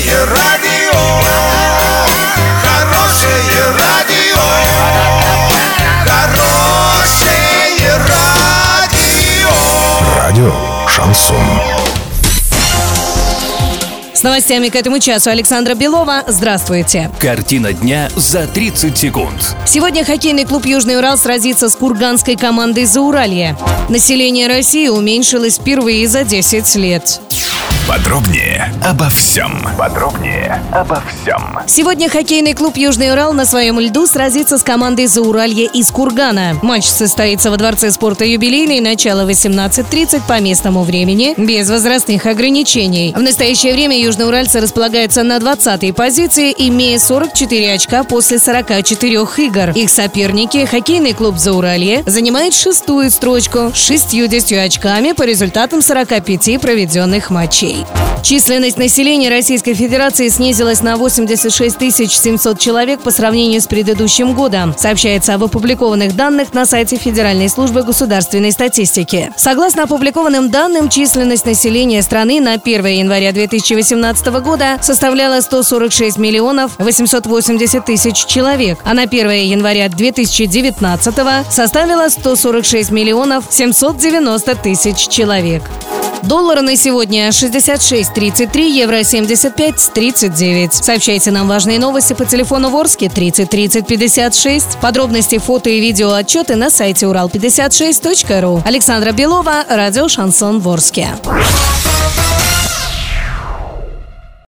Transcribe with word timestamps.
Хорошее 0.00 0.24
радио, 0.24 0.98
хорошее 2.62 3.64
радио, 3.78 4.40
хорошее 6.06 7.98
радио. 8.08 9.50
Радио 10.16 10.54
Шансон. 10.88 11.36
С 14.14 14.22
новостями 14.22 14.68
к 14.68 14.76
этому 14.76 14.98
часу 14.98 15.30
Александра 15.30 15.74
Белова. 15.74 16.24
Здравствуйте. 16.26 17.10
Картина 17.18 17.72
дня 17.72 18.10
за 18.16 18.46
30 18.46 18.96
секунд. 18.96 19.56
Сегодня 19.66 20.04
хоккейный 20.04 20.44
клуб 20.44 20.66
«Южный 20.66 20.98
Урал» 20.98 21.16
сразится 21.16 21.70
с 21.70 21.74
курганской 21.74 22.36
командой 22.36 22.84
«Зауралье». 22.84 23.56
Население 23.88 24.46
России 24.46 24.88
уменьшилось 24.88 25.56
впервые 25.56 26.06
за 26.06 26.24
10 26.24 26.74
лет. 26.76 27.20
Подробнее 27.90 28.72
обо 28.84 29.08
всем. 29.08 29.66
Подробнее 29.76 30.62
обо 30.70 31.02
всем. 31.08 31.58
Сегодня 31.66 32.08
хоккейный 32.08 32.54
клуб 32.54 32.76
«Южный 32.76 33.10
Урал» 33.10 33.32
на 33.32 33.44
своем 33.44 33.80
льду 33.80 34.06
сразится 34.06 34.58
с 34.58 34.62
командой 34.62 35.06
«Зауралье» 35.06 35.64
из 35.66 35.90
Кургана. 35.90 36.56
Матч 36.62 36.84
состоится 36.84 37.50
во 37.50 37.56
Дворце 37.56 37.90
спорта 37.90 38.24
«Юбилейный» 38.24 38.78
начало 38.78 39.28
18.30 39.28 40.22
по 40.28 40.38
местному 40.40 40.84
времени, 40.84 41.34
без 41.36 41.68
возрастных 41.68 42.26
ограничений. 42.26 43.12
В 43.12 43.20
настоящее 43.22 43.72
время 43.72 44.00
южноуральцы 44.00 44.60
располагаются 44.60 45.24
на 45.24 45.38
20-й 45.38 45.92
позиции, 45.92 46.54
имея 46.56 46.96
44 47.00 47.74
очка 47.74 48.04
после 48.04 48.38
44 48.38 49.14
игр. 49.14 49.70
Их 49.74 49.90
соперники, 49.90 50.64
хоккейный 50.64 51.12
клуб 51.12 51.38
«Зауралье», 51.38 52.04
занимает 52.06 52.54
шестую 52.54 53.10
строчку 53.10 53.72
с 53.74 53.78
60 53.78 54.52
очками 54.64 55.10
по 55.10 55.24
результатам 55.24 55.82
45 55.82 56.60
проведенных 56.60 57.30
матчей. 57.30 57.79
Численность 58.22 58.78
населения 58.78 59.30
Российской 59.30 59.74
Федерации 59.74 60.28
снизилась 60.28 60.82
на 60.82 60.96
86 60.96 61.80
700 62.12 62.58
человек 62.58 63.00
по 63.00 63.10
сравнению 63.10 63.60
с 63.60 63.66
предыдущим 63.66 64.34
годом, 64.34 64.74
сообщается 64.76 65.34
об 65.34 65.44
опубликованных 65.44 66.14
данных 66.14 66.52
на 66.54 66.66
сайте 66.66 66.96
Федеральной 66.96 67.48
службы 67.48 67.82
государственной 67.82 68.52
статистики. 68.52 69.32
Согласно 69.36 69.84
опубликованным 69.84 70.50
данным, 70.50 70.88
численность 70.88 71.46
населения 71.46 72.02
страны 72.02 72.40
на 72.40 72.54
1 72.54 72.86
января 72.86 73.32
2018 73.32 74.26
года 74.42 74.78
составляла 74.82 75.40
146 75.40 76.18
миллионов 76.18 76.72
880 76.78 77.84
тысяч 77.84 78.26
человек, 78.26 78.78
а 78.84 78.94
на 78.94 79.02
1 79.02 79.30
января 79.30 79.88
2019 79.88 81.14
составила 81.50 82.08
146 82.08 82.90
миллионов 82.90 83.44
790 83.50 84.54
тысяч 84.56 85.08
человек. 85.08 85.62
Доллар 86.30 86.62
на 86.62 86.76
сегодня 86.76 87.30
66.33, 87.30 88.68
евро 88.68 89.00
75.39. 89.00 90.70
Сообщайте 90.70 91.32
нам 91.32 91.48
важные 91.48 91.80
новости 91.80 92.12
по 92.12 92.24
телефону 92.24 92.70
Ворске 92.70 93.08
30 93.08 93.50
30 93.50 93.84
56. 93.84 94.78
Подробности, 94.80 95.38
фото 95.38 95.70
и 95.70 95.80
видео 95.80 96.12
отчеты 96.12 96.54
на 96.54 96.70
сайте 96.70 97.06
урал56.ру. 97.06 98.62
Александра 98.64 99.10
Белова, 99.10 99.64
радио 99.68 100.06
«Шансон 100.06 100.60
Ворске». 100.60 101.08